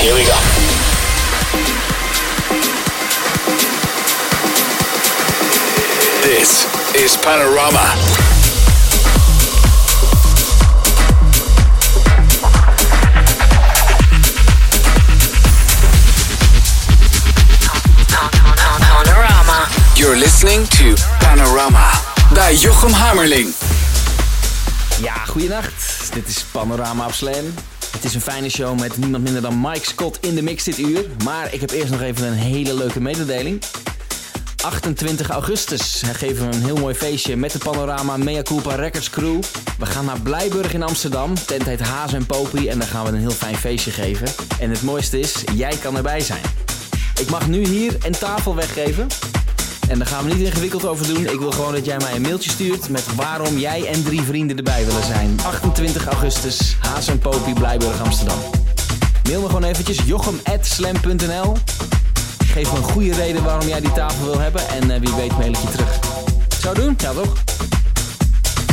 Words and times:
Here 0.00 0.14
we 0.14 0.24
go. 0.24 0.38
This 6.22 6.66
is 6.94 7.16
Panorama. 7.16 7.96
You're 19.96 20.16
listening 20.16 20.66
to 20.68 20.94
Panorama. 21.18 21.90
Ja, 25.00 25.24
is 26.28 26.44
Panorama 26.52 27.04
op 27.04 27.12
Slam. 27.12 27.54
Het 27.98 28.06
is 28.06 28.14
een 28.14 28.20
fijne 28.20 28.48
show 28.48 28.80
met 28.80 28.96
niemand 28.96 29.24
minder 29.24 29.42
dan 29.42 29.60
Mike 29.60 29.86
Scott 29.86 30.18
in 30.20 30.34
de 30.34 30.42
mix 30.42 30.64
dit 30.64 30.78
uur. 30.78 31.06
Maar 31.24 31.54
ik 31.54 31.60
heb 31.60 31.70
eerst 31.70 31.90
nog 31.90 32.00
even 32.00 32.26
een 32.26 32.32
hele 32.32 32.74
leuke 32.74 33.00
mededeling. 33.00 33.62
28 34.64 35.28
augustus 35.28 36.02
geven 36.12 36.48
we 36.48 36.56
een 36.56 36.64
heel 36.64 36.76
mooi 36.76 36.94
feestje 36.94 37.36
met 37.36 37.52
de 37.52 37.58
Panorama 37.58 38.16
Mea 38.16 38.42
Culpa 38.42 38.74
Records 38.74 39.10
Crew. 39.10 39.42
We 39.78 39.86
gaan 39.86 40.04
naar 40.04 40.20
Blijburg 40.20 40.74
in 40.74 40.82
Amsterdam. 40.82 41.34
Tent 41.46 41.64
heet 41.64 41.80
Haas 41.80 42.12
en 42.12 42.26
Popie 42.26 42.70
en 42.70 42.78
daar 42.78 42.88
gaan 42.88 43.04
we 43.04 43.10
een 43.10 43.18
heel 43.18 43.30
fijn 43.30 43.56
feestje 43.56 43.90
geven. 43.90 44.28
En 44.60 44.70
het 44.70 44.82
mooiste 44.82 45.18
is, 45.18 45.44
jij 45.54 45.76
kan 45.76 45.96
erbij 45.96 46.20
zijn. 46.20 46.42
Ik 47.20 47.30
mag 47.30 47.48
nu 47.48 47.66
hier 47.66 47.96
een 48.02 48.18
tafel 48.18 48.54
weggeven. 48.54 49.06
En 49.88 49.98
daar 49.98 50.06
gaan 50.06 50.24
we 50.24 50.34
niet 50.34 50.46
ingewikkeld 50.46 50.86
over 50.86 51.06
doen. 51.06 51.26
Ik 51.26 51.38
wil 51.38 51.50
gewoon 51.50 51.72
dat 51.72 51.84
jij 51.84 51.96
mij 51.96 52.14
een 52.14 52.22
mailtje 52.22 52.50
stuurt 52.50 52.88
met 52.88 53.14
waarom 53.14 53.58
jij 53.58 53.86
en 53.86 54.04
drie 54.04 54.22
vrienden 54.22 54.56
erbij 54.56 54.84
willen 54.86 55.04
zijn. 55.04 55.38
28 55.44 56.06
augustus, 56.06 56.76
Haas 56.80 57.08
en 57.08 57.18
Popie, 57.18 57.54
Blijburg, 57.54 58.00
Amsterdam. 58.02 58.38
Mail 59.24 59.40
me 59.40 59.46
gewoon 59.46 59.64
eventjes 59.64 59.98
jochem.slam.nl 60.04 61.56
Geef 62.46 62.72
me 62.72 62.78
een 62.78 62.84
goede 62.84 63.14
reden 63.14 63.44
waarom 63.44 63.68
jij 63.68 63.80
die 63.80 63.92
tafel 63.92 64.24
wil 64.24 64.38
hebben 64.38 64.68
en 64.68 64.90
uh, 64.90 65.00
wie 65.00 65.14
weet 65.14 65.38
mail 65.38 65.50
ik 65.50 65.56
je 65.56 65.70
terug. 65.70 65.98
Zou 66.60 66.74
doen? 66.74 66.94
Ja 66.98 67.12
toch? 67.12 67.32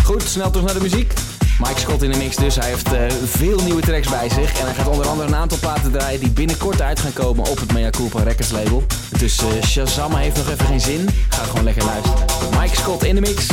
Goed, 0.03 0.23
snel 0.23 0.49
terug 0.49 0.65
naar 0.65 0.75
de 0.75 0.81
muziek. 0.81 1.13
Mike 1.59 1.79
Scott 1.79 2.03
in 2.03 2.11
de 2.11 2.17
mix 2.17 2.35
dus. 2.35 2.55
Hij 2.55 2.67
heeft 2.67 2.93
uh, 2.93 2.99
veel 3.25 3.59
nieuwe 3.63 3.81
tracks 3.81 4.09
bij 4.09 4.29
zich. 4.29 4.59
En 4.59 4.65
hij 4.65 4.73
gaat 4.73 4.87
onder 4.87 5.07
andere 5.07 5.27
een 5.27 5.35
aantal 5.35 5.57
platen 5.57 5.91
draaien 5.91 6.19
die 6.19 6.29
binnenkort 6.29 6.81
uit 6.81 6.99
gaan 6.99 7.13
komen 7.13 7.49
op 7.49 7.59
het 7.59 7.73
Mea 7.73 7.89
Culpa 7.89 8.23
Records 8.23 8.51
label. 8.51 8.83
Dus 9.17 9.41
uh, 9.41 9.63
Shazam 9.63 10.15
heeft 10.15 10.37
nog 10.37 10.49
even 10.49 10.65
geen 10.65 10.81
zin. 10.81 11.09
Ga 11.29 11.43
gewoon 11.43 11.63
lekker 11.63 11.83
luisteren. 11.83 12.19
Mike 12.59 12.75
Scott 12.75 13.03
in 13.03 13.15
de 13.15 13.21
mix. 13.21 13.47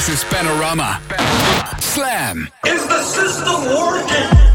This 0.00 0.24
is 0.24 0.24
Panorama. 0.30 0.98
Slam. 1.78 2.48
Is 2.64 2.86
the 2.86 3.02
system 3.02 3.66
working? 3.66 4.49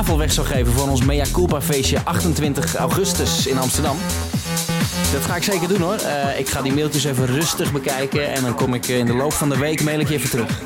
Tafel 0.00 0.18
weg 0.18 0.32
zou 0.32 0.46
geven 0.46 0.72
voor 0.72 0.88
ons 0.88 1.02
Mea 1.02 1.24
Culpa 1.32 1.60
feestje 1.60 1.98
28 2.04 2.74
augustus 2.74 3.46
in 3.46 3.58
Amsterdam. 3.58 3.96
Dat 5.12 5.22
ga 5.22 5.36
ik 5.36 5.42
zeker 5.42 5.68
doen 5.68 5.80
hoor. 5.80 5.94
Eh, 5.94 6.38
ik 6.38 6.48
ga 6.48 6.62
die 6.62 6.72
mailtjes 6.72 7.04
even 7.04 7.26
rustig 7.26 7.72
bekijken 7.72 8.32
en 8.32 8.42
dan 8.42 8.54
kom 8.54 8.74
ik 8.74 8.88
in 8.88 9.06
de 9.06 9.14
loop 9.14 9.32
van 9.32 9.48
de 9.48 9.58
week 9.58 9.82
mail 9.82 10.00
ik 10.00 10.08
je 10.08 10.14
even 10.14 10.30
terug. 10.30 10.58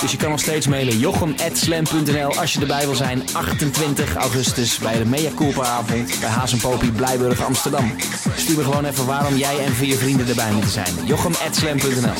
Dus 0.00 0.10
je 0.10 0.16
kan 0.16 0.30
nog 0.30 0.40
steeds 0.40 0.66
mailen 0.66 0.98
jochem.slam.nl 0.98 2.38
als 2.38 2.52
je 2.52 2.60
erbij 2.60 2.84
wil 2.84 2.94
zijn 2.94 3.22
28 3.32 4.14
augustus 4.14 4.78
bij 4.78 4.98
de 4.98 5.04
Mea 5.04 5.30
Culpa 5.36 5.62
avond 5.62 6.20
bij 6.20 6.28
Haas 6.28 6.54
Popie 6.54 6.92
Blijburg 6.92 7.44
Amsterdam. 7.44 7.92
Stuur 8.36 8.56
me 8.56 8.64
gewoon 8.64 8.84
even 8.84 9.06
waarom 9.06 9.36
jij 9.36 9.64
en 9.64 9.72
vier 9.72 9.96
vrienden 9.96 10.28
erbij 10.28 10.52
moeten 10.52 10.70
zijn. 10.70 10.94
jochem.slam.nl 11.04 12.14